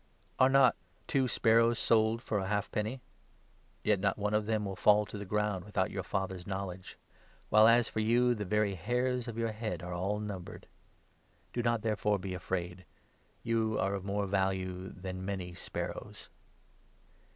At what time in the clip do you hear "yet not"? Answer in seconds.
3.83-4.17